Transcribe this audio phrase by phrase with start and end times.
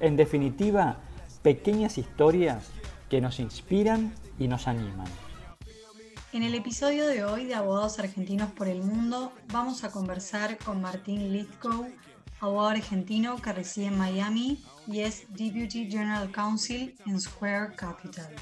[0.00, 0.96] En definitiva,
[1.42, 2.70] pequeñas historias
[3.10, 5.06] que nos inspiran y nos animan.
[6.32, 10.80] En el episodio de hoy de Abogados Argentinos por el Mundo vamos a conversar con
[10.80, 11.86] Martín Lithgow,
[12.40, 18.34] abogado argentino que reside en Miami y es Deputy General Counsel en Square Capital.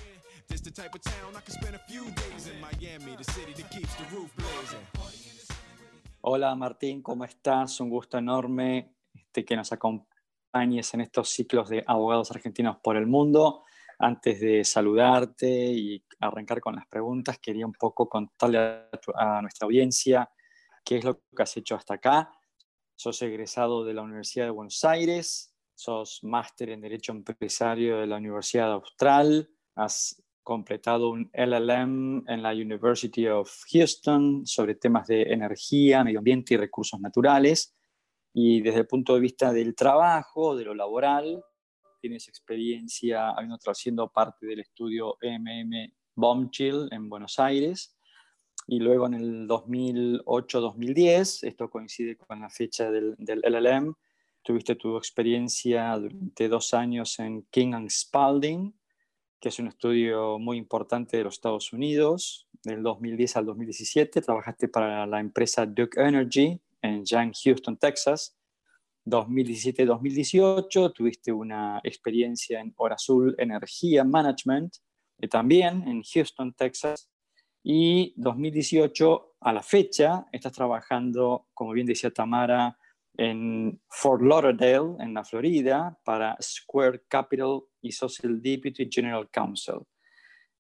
[6.21, 7.81] Hola Martín, ¿cómo estás?
[7.81, 10.18] Un gusto enorme este, que nos acompañes
[10.53, 13.65] en estos ciclos de abogados argentinos por el mundo.
[13.99, 18.59] Antes de saludarte y arrancar con las preguntas, quería un poco contarle
[19.15, 20.31] a, nuestra audiencia
[20.85, 22.33] qué es lo que has hecho hasta acá.
[22.95, 28.17] Sos egresado de la Universidad de Buenos Aires, sos máster en Derecho Empresario de la
[28.17, 36.03] Universidad Austral, has completado un LLM en la University of Houston sobre temas de energía,
[36.03, 37.78] medio ambiente y recursos naturales.
[38.33, 41.43] Y desde el punto de vista del trabajo, de lo laboral,
[42.01, 47.97] tienes experiencia habiendo siendo parte del estudio MM Bombchill en Buenos Aires.
[48.67, 53.95] Y luego en el 2008-2010, esto coincide con la fecha del, del LLM,
[54.43, 58.75] tuviste tu experiencia durante dos años en King and Spalding,
[59.41, 64.21] que es un estudio muy importante de los Estados Unidos, del 2010 al 2017.
[64.21, 68.37] Trabajaste para la empresa Duke Energy en Young, Houston, Texas.
[69.07, 74.77] 2017-2018 tuviste una experiencia en Hora Azul Energía Management,
[75.19, 77.11] eh, también en Houston, Texas.
[77.63, 82.79] Y 2018 a la fecha estás trabajando, como bien decía Tamara,
[83.17, 89.81] en Fort Lauderdale, en la Florida, para Square Capital y Social Deputy General Counsel.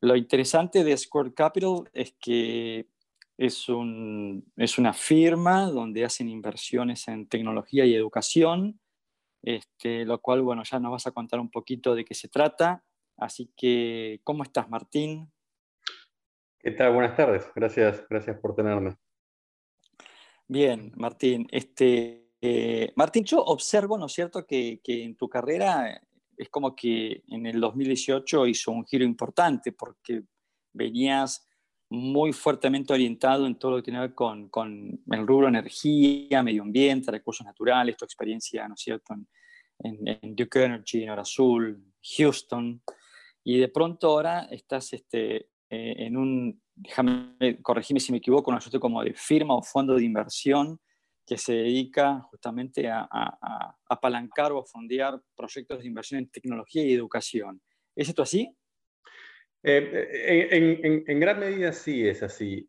[0.01, 2.89] Lo interesante de Square Capital es que
[3.39, 8.81] es, un, es una firma donde hacen inversiones en tecnología y educación,
[9.43, 12.85] este, lo cual, bueno, ya nos vas a contar un poquito de qué se trata.
[13.17, 15.33] Así que, ¿cómo estás, Martín?
[16.59, 16.93] ¿Qué tal?
[16.93, 17.49] Buenas tardes.
[17.55, 18.97] Gracias, gracias por tenerme.
[20.49, 21.47] Bien, Martín.
[21.53, 26.01] Este, eh, Martín, yo observo, ¿no es cierto?, que, en tu carrera
[26.37, 30.23] es como que en el 2018 hizo un giro importante porque
[30.73, 31.48] venías
[31.91, 36.43] muy fuertemente orientado en todo lo que tiene que ver con, con el rubro energía,
[36.43, 39.15] medio ambiente, recursos naturales, tu experiencia, ¿no es cierto?,
[39.81, 41.83] en, Duke Energy, en Hora Azul,
[42.17, 42.83] Houston,
[43.45, 45.37] y de pronto ahora estás este,
[45.71, 49.95] eh, en un, déjame corregirme si me equivoco, una suerte como de firma o fondo
[49.95, 50.81] de inversión
[51.27, 53.07] que se dedica justamente a,
[53.87, 57.61] apalancar o a fondear proyectos de inversión en tecnología y educación.
[57.95, 58.57] ¿Es esto así?
[59.63, 62.69] Eh, eh, en, gran medida sí es así.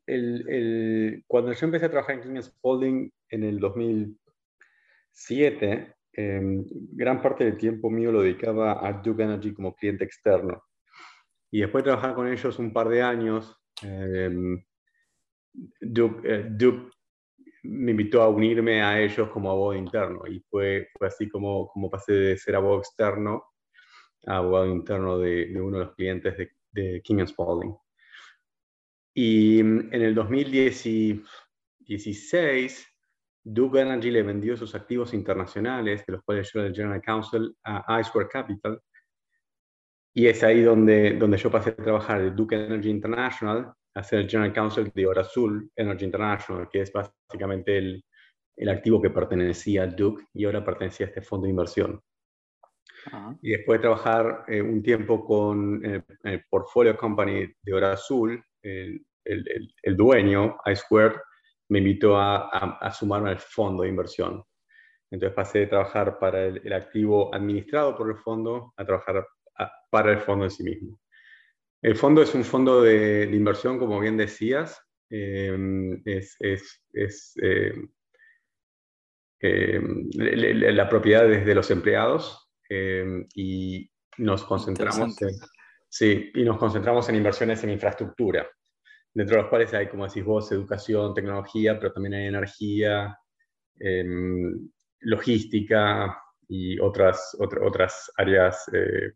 [1.28, 7.58] cuando yo empecé a trabajar en King Spalding en el 2007, em, gran parte del
[7.58, 10.64] tiempo mío lo dedicaba a Duke Energy como cliente externo.
[11.52, 14.64] Y después de trabajar con ellos un par de años, em,
[15.82, 16.92] Duke, eh, Duke
[17.64, 21.90] me invitó a unirme a ellos como abogado interno y fue, fue así como, como
[21.90, 23.44] pasé de ser abogado externo
[24.28, 27.75] a abogado interno de, de uno de los clientes de, de King Spalding.
[29.13, 32.88] Y mm, en el 2016,
[33.44, 37.56] Duke Energy le vendió sus activos internacionales, de los cuales yo era el General Counsel,
[37.63, 38.79] a iSquare Capital.
[40.13, 44.19] Y es ahí donde, donde yo pasé a trabajar de Duke Energy International a ser
[44.19, 48.03] el General Counsel de Hora Azul Energy International, que es básicamente el,
[48.59, 52.02] el activo que pertenecía a Duke y ahora pertenecía a este fondo de inversión.
[53.42, 58.44] Y después de trabajar eh, un tiempo con eh, el, portfolio company de Hora Azul,
[58.62, 61.16] el, el, el dueño, iSquared,
[61.70, 64.44] me invitó a, a, sumarme al fondo de inversión.
[65.12, 69.26] Entonces pasé de trabajar para el, activo administrado por el fondo a trabajar
[69.90, 71.00] para el fondo en sí mismo.
[71.82, 74.82] El fondo es un fondo de, inversión, como bien decías.
[75.09, 77.90] Em, es, es, em,
[79.40, 85.30] em, la propiedad de los empleados y nos concentramos en,
[85.88, 88.48] sí, y nos concentramos en inversiones en infraestructura,
[89.14, 93.18] dentro de las cuales hay, como decís vos, educación, tecnología, pero también hay energía,
[95.02, 96.16] logística,
[96.50, 99.14] y otras, otras áreas eh,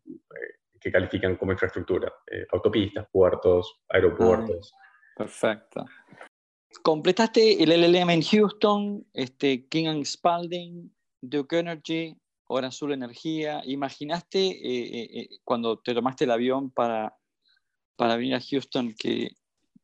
[0.79, 2.13] que califican como infraestructura,
[2.51, 4.71] autopistas, puertos, aeropuertos.
[5.17, 5.85] perfecto.
[6.83, 12.15] Completaste el LLM en Houston, este, King Spalding, Duke Energy,
[12.47, 13.61] Hora Azul Energía.
[13.65, 17.15] ¿Imaginaste cuando te tomaste el avión para,
[17.95, 19.31] para venir a Houston que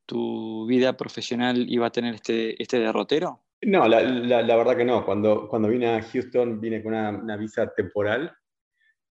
[0.05, 3.43] tu vida profesional iba a tener este, este derrotero?
[3.61, 5.05] No, la, la, verdad que no.
[5.05, 8.33] Cuando, cuando vine a Houston vine con una, visa temporal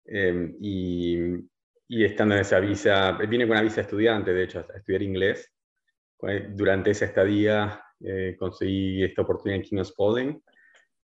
[0.05, 1.17] em, y,
[1.87, 5.51] y, estando en esa visa, vine con una visa estudiante, de hecho, a estudiar inglés.
[6.49, 10.43] Durante esa estadía eh, conseguí esta oportunidad en King Spalding,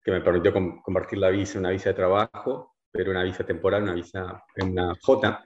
[0.05, 0.53] que me permitió
[0.83, 4.73] convertir la visa en una visa de trabajo, pero una visa temporal, una visa en
[4.73, 5.45] una J,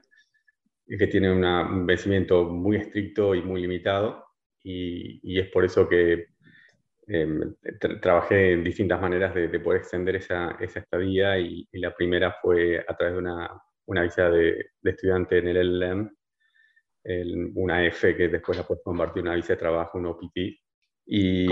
[0.86, 4.26] que tiene un vencimiento muy estricto y muy limitado.
[4.62, 6.26] Y, y es por eso que
[7.10, 7.54] Em,
[8.02, 12.94] trabajé en distintas maneras de, poder extender esa, esa estadía y, la primera fue a
[12.94, 16.10] través de una, una visa de, estudiante en el LLM,
[17.54, 20.36] una F que después la puedes convertir en una visa de trabajo, un OPT.
[21.06, 21.46] Y,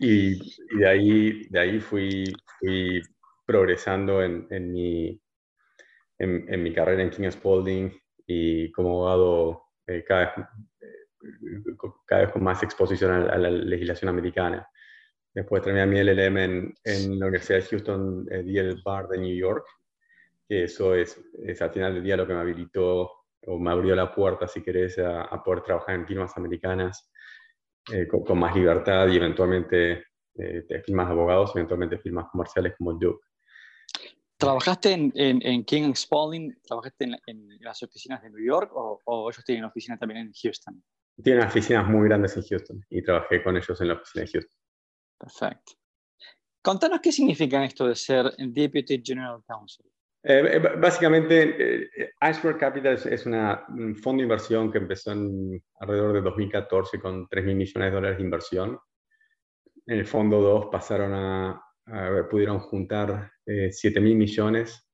[0.00, 2.24] y, de, ahí, de ahí fui,
[2.58, 3.02] fui
[3.46, 5.20] progresando en, en mi,
[6.18, 7.92] en, mi carrera en King Spalding
[8.26, 10.46] y como abogado eh, cada vez
[12.06, 14.66] cada vez con más exposición a, la legislación americana.
[15.34, 19.36] Después terminé mi LLM en, en la Universidad de Houston, eh, DL Bar de New
[19.36, 19.66] York,
[20.48, 23.10] que eso es, es, al final del día lo que me habilitó
[23.46, 27.10] o me abrió la puerta, si querés, a, poder trabajar en firmas americanas
[27.92, 30.04] eh, con, más libertad y eventualmente
[30.34, 33.24] eh, firmas de abogados, eventualmente firmas comerciales como Duke.
[34.36, 36.60] ¿Trabajaste en, en, King Spalding?
[36.62, 40.82] ¿Trabajaste en, las oficinas de New York o, o ellos tienen oficina también en Houston?
[41.22, 44.60] Tiene oficinas muy grandes en Houston y trabajé con ellos en la oficina de Houston.
[45.18, 45.72] Perfecto.
[46.62, 49.86] Contanos qué significa esto de ser Deputy General Counsel.
[50.22, 56.12] Eh, eh, básicamente, eh, Iceberg Capital es, un fondo de inversión que empezó en alrededor
[56.14, 58.78] de 2014 con 3 mil millones de dólares de inversión.
[59.86, 61.62] En el fondo 2 pasaron a,
[62.30, 64.86] pudieron juntar 7 mil millones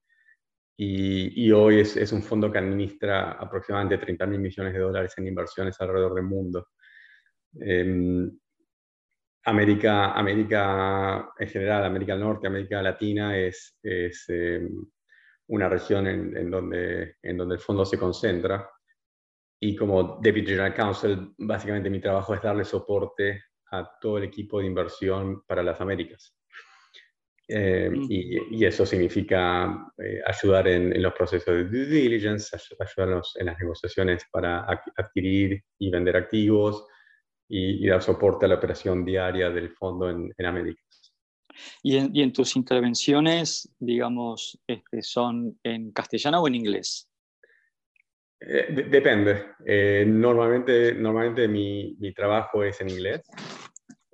[0.79, 5.79] y, hoy es, un fondo que administra aproximadamente 30 mil millones de dólares en inversiones
[5.81, 6.69] alrededor del mundo.
[7.61, 8.31] Em,
[9.45, 14.69] América, América en general, América del Norte, América Latina es, es em,
[15.49, 18.69] una región en, en, donde, en donde el fondo se concentra.
[19.61, 24.61] Y como Deputy General Counsel, básicamente mi trabajo es darle soporte a todo el equipo
[24.61, 26.37] de inversión para las Américas.
[27.49, 28.07] Eh, mm.
[28.11, 34.25] y, eso significa eh, ayudar en, los procesos de due diligence, ayudarnos en las negociaciones
[34.33, 34.67] para
[34.97, 36.87] adquirir y vender activos
[37.49, 40.83] y, dar soporte a la operación diaria del fondo en, en América.
[41.83, 47.09] ¿Y en, ¿Y en, tus intervenciones, digamos, este, son en castellano o en inglés?
[48.41, 49.47] Eh, depende.
[50.07, 53.23] normalmente normalmente mi, mi trabajo es en inglés.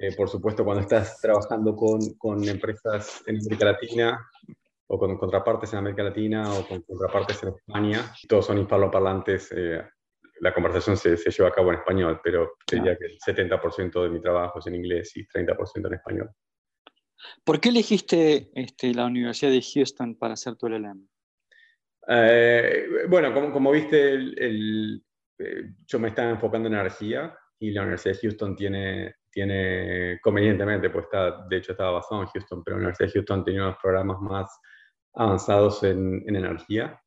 [0.03, 4.29] Eh, por supuesto, cuando estás trabajando con, con, empresas en América Latina
[4.89, 9.81] o con contrapartes en América Latina o con contrapartes en España, todos son hispanoparlantes, eh,
[10.41, 14.09] la conversación se, se, lleva a cabo en español, pero diría que el 70% de
[14.09, 16.31] mi trabajo es en inglés y 30% en español.
[17.45, 21.09] ¿Por qué elegiste este, la Universidad de Houston para hacer tu LLM?
[22.09, 25.03] Eh, bueno, como, como viste, el,
[25.87, 31.07] yo me estaba enfocando en energía y la Universidad de Houston tiene tiene convenientemente, pues
[31.07, 34.21] está, de hecho estaba basado en Houston, pero la Universidad de Houston tenía unos programas
[34.21, 34.61] más
[35.15, 37.01] avanzados en, en energía.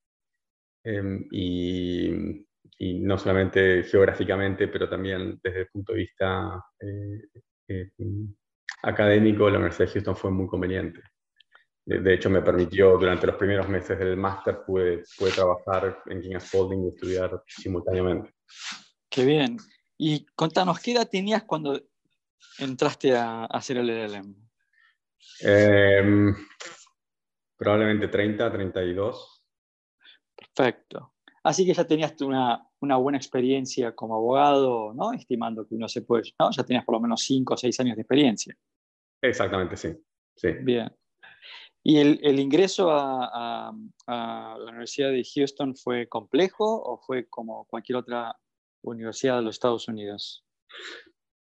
[0.84, 2.46] Em, y,
[2.78, 6.64] y, no solamente geográficamente, pero también desde el punto de vista
[8.84, 11.02] eh, eh, académico, la Universidad de Houston fue muy conveniente.
[11.86, 16.40] De, hecho, me permitió, durante los primeros meses del máster, pude, pude trabajar en King
[16.40, 18.34] Spalding y estudiar simultáneamente.
[19.08, 19.58] Qué bien.
[19.98, 21.80] Y contanos, ¿qué edad tenías cuando
[22.58, 24.36] entraste a, hacer el LLM?
[25.42, 26.36] Em,
[27.56, 29.46] probablemente 30, 32.
[30.36, 31.14] Perfecto.
[31.44, 35.14] Así que ya tenías una, una, buena experiencia como abogado, ¿no?
[35.14, 36.52] Estimando que uno se puede, ¿no?
[36.52, 38.56] Ya tenías por lo menos 5 o 6 años de experiencia.
[39.22, 39.90] Exactamente, sí.
[40.36, 40.50] sí.
[40.62, 40.92] Bien.
[41.84, 43.72] ¿Y el, el ingreso a,
[44.08, 48.36] a, la Universidad de Houston fue complejo o fue como cualquier otra
[48.82, 50.44] universidad de los Estados Unidos?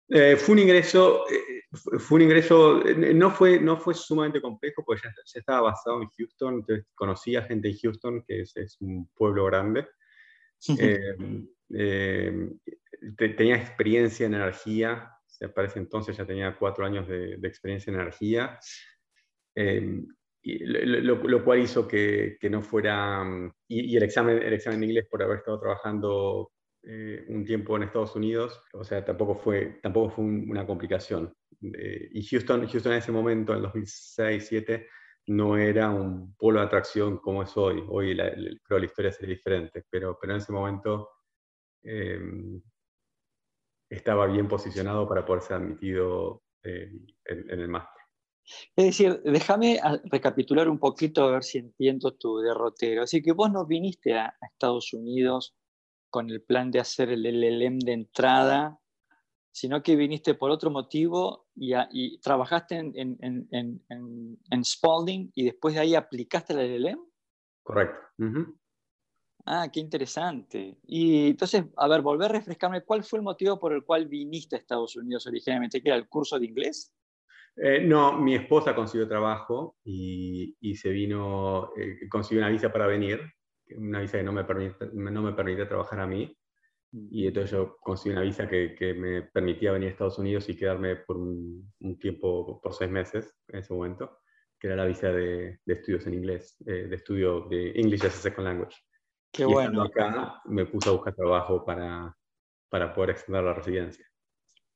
[0.10, 4.84] Eh, fue un ingreso, eh, fue un ingreso, eh, no fue, no fue sumamente complejo,
[4.86, 9.08] porque ya, estaba basado en Houston, entonces conocía gente en Houston, que es, es un
[9.16, 9.88] pueblo grande.
[13.38, 18.60] tenía experiencia en energía, se parece entonces ya tenía cuatro años de, experiencia en energía.
[20.44, 25.24] lo, cual hizo que, no fuera, mm, y, el, examen, el examen de inglés por
[25.24, 26.52] haber estado trabajando
[26.86, 31.34] eh, un tiempo en Estados Unidos, o sea, tampoco fue, tampoco fue una complicación.
[31.62, 34.88] Eh, y Houston, Houston en ese momento, en 2006-2007,
[35.28, 37.84] no era un polo de atracción como es hoy.
[37.88, 38.32] Hoy la,
[38.64, 41.10] creo la historia sería diferente, pero, pero en ese momento
[41.84, 42.62] em,
[43.90, 46.92] estaba bien posicionado para poder ser admitido eh,
[47.26, 48.02] en, el máster.
[48.76, 53.04] Es decir, déjame recapitular un poquito a ver si entiendo tu derrotero.
[53.04, 55.56] Así que vos no viniste a, Estados Unidos
[56.10, 58.80] con el plan de hacer el LLM de entrada,
[59.54, 66.54] sino que viniste por otro motivo y, trabajaste en, Spalding y después de ahí aplicaste
[66.54, 67.00] el LLM.
[67.62, 68.00] Correcto.
[69.46, 70.80] Ah, qué interesante.
[70.88, 74.56] Y entonces, a ver, volver a refrescarme, ¿cuál fue el motivo por el cual viniste
[74.56, 75.84] a Estados Unidos originalmente?
[75.84, 76.92] ¿Que era el curso de inglés?
[77.56, 83.22] Eh, no, mi esposa consiguió trabajo y, se vino, eh, consiguió una visa para venir,
[83.78, 86.36] una visa que no me permite, no me permite trabajar a mí.
[86.96, 90.56] Y entonces yo conseguí una visa que, que me permitía venir a Estados Unidos y
[90.56, 94.20] quedarme por un, tiempo, por seis meses en ese momento,
[94.60, 98.16] que era la visa de, de estudios en inglés, eh, de estudio de English as
[98.16, 98.78] a Second Language.
[99.32, 99.82] Qué bueno.
[99.82, 102.16] acá me puse a buscar trabajo para,
[102.70, 104.06] para poder extender la residencia.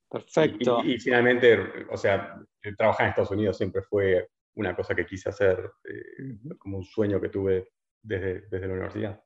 [0.10, 0.84] Perfecto.
[0.84, 2.42] Y, finalmente, o sea,
[2.76, 7.22] trabajar en Estados Unidos siempre fue una cosa que quise hacer, eh, como un sueño
[7.22, 9.24] que tuve desde, desde la universidad.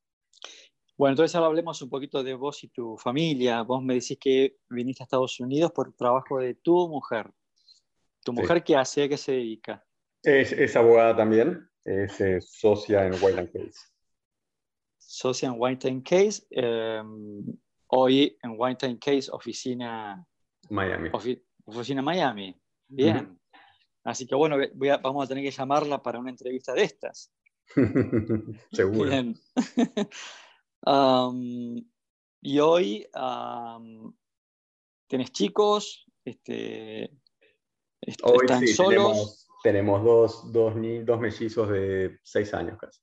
[0.98, 3.64] Bueno, entonces ahora hablemos un poquito de vos y tu familia.
[3.64, 7.32] Vos me decís que viniste a Estados Unidos por trabajo de tu mujer.
[8.24, 9.04] ¿Tu mujer qué hace?
[9.04, 9.84] ¿A qué se dedica?
[10.22, 13.80] Es, es abogada también, es eh, socia en White Case.
[15.00, 16.46] Socia en White Case.
[16.52, 17.44] Em,
[17.88, 20.24] hoy en White Case, oficina
[20.70, 21.10] Miami.
[21.66, 22.56] oficina Miami.
[22.88, 23.40] Bien.
[24.04, 24.58] Así que bueno,
[25.02, 27.32] vamos a tener que llamarla para una entrevista de estas.
[28.72, 29.10] Seguro.
[29.10, 29.36] Bien.
[30.86, 33.08] y hoy
[35.08, 37.12] tienes chicos, este,
[38.24, 39.48] hoy están solos.
[39.64, 40.74] Tenemos, dos, dos,
[41.06, 43.00] dos mellizos de seis años casi.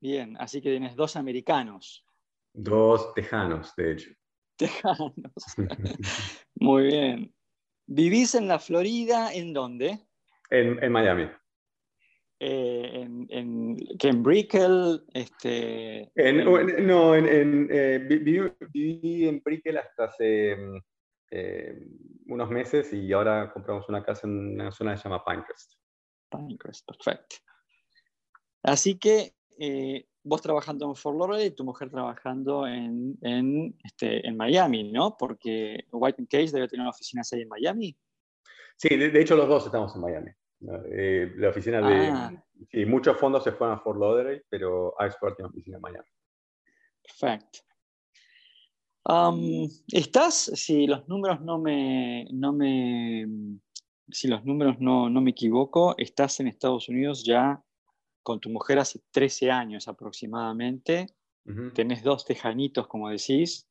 [0.00, 2.04] Bien, así que tienes dos americanos.
[2.52, 4.10] Dos tejanos, de hecho.
[4.56, 5.12] Tejanos.
[6.54, 7.34] Muy bien.
[7.86, 9.32] ¿Vivís en la Florida?
[9.32, 10.06] ¿En dónde?
[10.50, 11.28] En, Miami.
[12.38, 20.54] Eh, en, en, que en Brickell, este, no, en, eh, viví, en Brickell hasta hace
[21.30, 21.78] eh,
[22.26, 25.72] unos meses y ahora compramos una casa en una zona que se llama Pinecrest.
[26.30, 27.36] Pinecrest, perfecto.
[28.62, 29.34] Así que
[30.22, 35.16] vos trabajando en Fort Lauderdale y tu mujer trabajando en, en, este, en Miami, ¿no?
[35.16, 37.96] Porque White Case debe tener oficinas ahí en Miami.
[38.76, 40.30] Sí, de, hecho los dos estamos en Miami.
[40.90, 42.08] Eh, la oficina de...
[42.08, 42.44] Ah.
[42.70, 46.08] Sí, muchos fondos se fueron a Fort Lauderdale, pero iSport tiene oficina en Miami.
[47.02, 47.58] Perfecto.
[49.04, 53.24] Um, ¿Estás, si los números no me, no me,
[54.10, 57.62] si los números no, no me equivoco, estás en Estados Unidos ya
[58.22, 61.06] con tu mujer hace 13 años aproximadamente,
[61.74, 63.68] tenés dos tejanitos, como decís,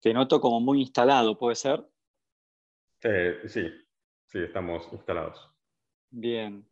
[0.00, 1.86] te noto como muy instalado, ¿puede ser?
[3.02, 3.68] Eh, sí,
[4.24, 5.51] sí, estamos instalados.
[6.12, 6.64] Bien.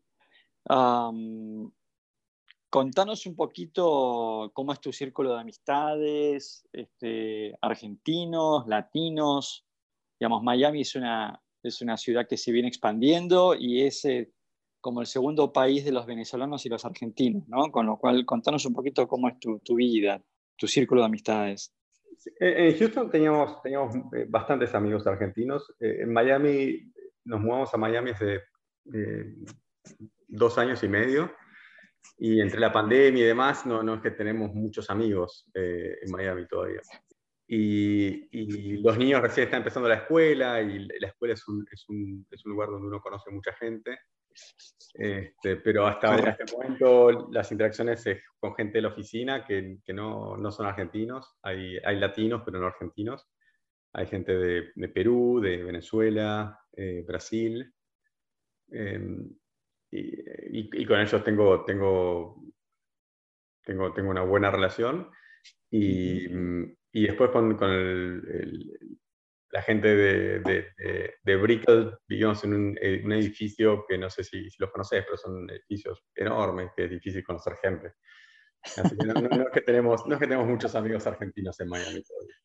[2.68, 9.66] contanos un poquito cómo es tu círculo de amistades, este, argentinos, latinos.
[10.20, 14.30] Digamos, Miami es una, es una ciudad que se viene expandiendo y ese
[14.80, 17.70] como el segundo país de los venezolanos y los argentinos, ¿no?
[17.70, 20.22] Con lo cual, contanos un poquito cómo es tu, vida,
[20.56, 21.74] tu círculo de amistades.
[22.38, 25.70] En Houston teníamos, teníamos eh, bastantes amigos argentinos.
[25.80, 26.92] Eh, en Miami,
[27.24, 28.40] nos mudamos a Miami hace
[30.28, 31.32] dos años y medio.
[32.18, 36.10] Y entre la pandemia y demás, no, no es que tenemos muchos amigos eh, en
[36.10, 36.80] Miami todavía.
[37.46, 41.88] Y, y, los niños recién están empezando la escuela y la escuela es un, es
[41.88, 43.98] un, es un lugar donde uno conoce mucha gente.
[44.94, 49.78] Este, pero hasta ahora, este momento las interacciones es con gente de la oficina que,
[49.84, 53.28] que no, no, son argentinos, hay, hay, latinos pero no argentinos,
[53.92, 57.72] hay gente de, de Perú, de Venezuela, eh, Brasil,
[58.72, 59.30] em,
[59.92, 62.42] y, y, con ellos tengo, tengo,
[63.64, 65.10] tengo, tengo una buena relación.
[65.70, 66.26] Y,
[66.92, 68.98] y después con, con el,
[69.50, 74.22] la gente de, de, de, Brickell vivimos en un, eh, un, edificio que no sé
[74.22, 77.94] si, si los conoces, pero son edificios enormes, que es difícil conocer gente.
[78.62, 81.68] Así que no, no, es que tenemos, no es que tenemos muchos amigos argentinos en
[81.68, 82.36] Miami todavía.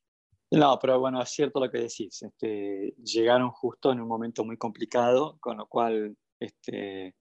[0.52, 2.22] No, pero bueno, es cierto lo que decís.
[2.22, 7.16] Este, llegaron justo en un momento muy complicado, con lo cual este,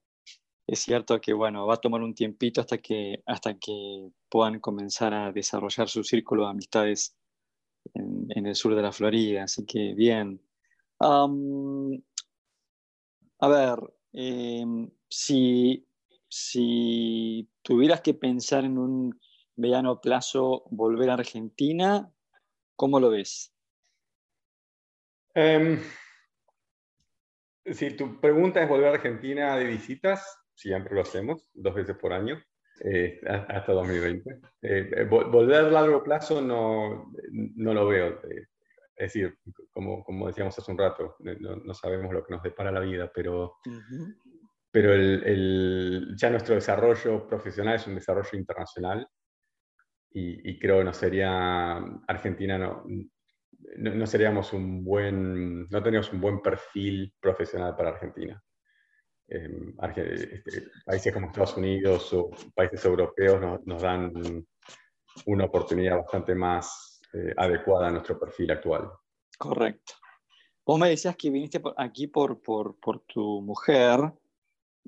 [0.66, 5.12] es cierto que bueno, va a tomar un tiempito hasta que, hasta que puedan comenzar
[5.14, 7.16] a desarrollar su círculo de amistades
[7.94, 10.40] en, el sur de la Florida, así que bien.
[11.00, 11.28] a
[13.48, 13.78] ver,
[14.12, 15.86] em, si,
[16.28, 19.20] si tuvieras que pensar en un
[19.56, 22.13] mediano plazo volver a Argentina,
[22.76, 23.52] ¿cómo lo ves?
[25.34, 25.80] Em,
[27.66, 32.12] si tu pregunta es volver a Argentina de visitas, siempre lo hacemos, dos veces por
[32.12, 32.40] año,
[32.84, 34.30] eh, hasta 2020.
[34.62, 38.20] Eh, eh, volver a largo plazo no, no lo veo.
[38.24, 38.48] es
[38.96, 39.38] decir,
[39.72, 43.56] como, como, decíamos hace un rato, no, sabemos lo que nos depara la vida, pero,
[44.70, 49.08] pero el, el, ya nuestro desarrollo profesional es un desarrollo internacional
[50.14, 52.84] y, y creo que no sería, Argentina no,
[53.76, 58.42] no, seríamos un buen, no teníamos un buen perfil profesional para Argentina.
[59.26, 64.12] Em, este, países como Estados Unidos o países europeos nos, dan
[65.26, 68.90] una oportunidad bastante más eh, adecuada a nuestro perfil actual.
[69.36, 69.94] Correcto.
[70.64, 74.12] Vos me decías que viniste aquí por, por, por tu mujer,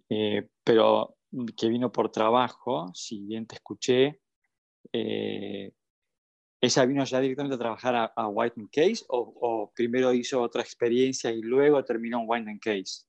[0.08, 1.16] eh, pero
[1.56, 4.20] que vino por trabajo, si bien te escuché.
[4.92, 5.72] Eh,
[6.60, 10.62] ¿Ella vino ya directamente a trabajar a, a White Case o, o, primero hizo otra
[10.62, 13.04] experiencia y luego terminó en White Case?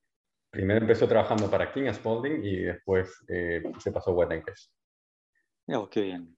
[0.49, 4.69] Primero empezó trabajando para King Spalding y después eh, se pasó a White Case.
[5.67, 6.37] Oh, qué bien.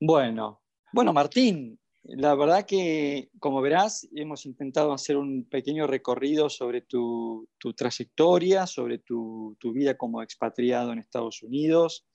[0.00, 6.80] Bueno, bueno, Martín, la verdad que, como verás, hemos intentado hacer un pequeño recorrido sobre
[6.80, 12.06] tu, tu trayectoria, sobre tu, tu, vida como expatriado en Estados Unidos,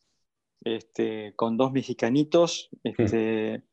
[0.63, 2.70] este, con dos mexicanitos.
[2.84, 3.63] Este,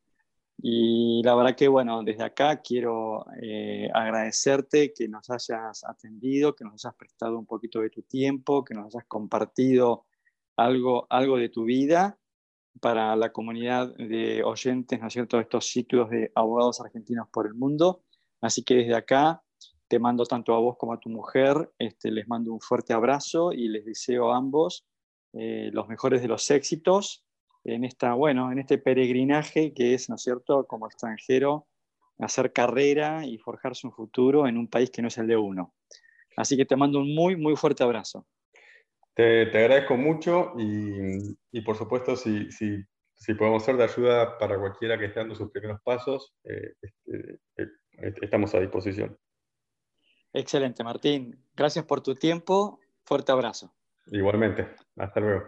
[0.59, 6.65] y la verdad que, bueno, desde acá quiero eh, agradecerte que nos hayas atendido, que
[6.65, 10.07] nos hayas prestado un poquito de tu tiempo, que nos hayas compartido
[10.57, 12.19] algo, algo de tu vida
[12.81, 17.47] para la comunidad de oyentes, ¿no es cierto?, de estos ciclos de abogados argentinos por
[17.47, 18.03] el mundo.
[18.41, 19.43] Así que desde acá
[19.89, 23.53] te mando tanto a vos como a tu mujer, este, les mando un fuerte abrazo
[23.53, 24.87] y les deseo a ambos
[25.33, 27.25] eh, los mejores de los éxitos
[27.65, 31.67] en, esta, bueno, en este peregrinaje que es, ¿no es cierto?, como extranjero,
[32.19, 35.75] hacer carrera y forjarse un futuro en un país que no es el de uno.
[36.37, 38.27] Así que te mando un muy, muy fuerte abrazo.
[39.15, 42.83] Te, te agradezco mucho y, y por supuesto, si, si,
[43.15, 47.41] si, podemos ser de ayuda para cualquiera que esté dando sus primeros pasos, eh, este,
[47.57, 49.19] eh, estamos a disposición.
[50.33, 51.45] Excelente, Martín.
[51.55, 52.81] Gracias por tu tiempo.
[53.05, 53.75] Fuerte abrazo.
[54.11, 54.69] Igualmente.
[54.97, 55.45] Hasta luego.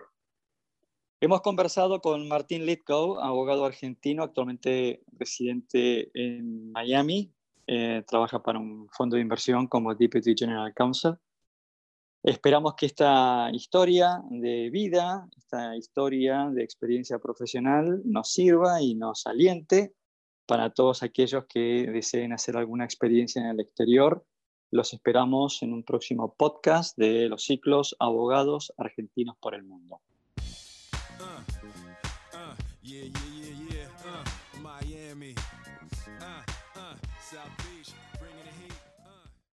[1.21, 7.33] Hemos conversado con Martín Litkow, abogado argentino, actualmente residente en Miami.
[7.67, 11.15] Eh, trabaja para un fondo de inversión como Deputy General Counsel.
[12.25, 19.27] Esperamos que esta historia de vida, esta historia de experiencia profesional nos sirva y nos
[19.27, 19.95] aliente
[20.47, 24.25] para todos aquellos que deseen hacer alguna experiencia en el exterior
[24.73, 30.01] los esperamos en un próximo podcast de los ciclos Abogados Argentinos por el Mundo.